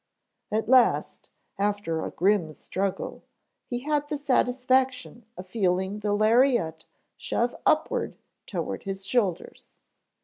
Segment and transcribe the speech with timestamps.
[0.51, 1.29] At last,
[1.59, 3.21] after a grim struggle,
[3.67, 6.85] he had the satisfaction of feeling the lariat
[7.17, 8.17] shove upward
[8.47, 9.73] toward his shoulders.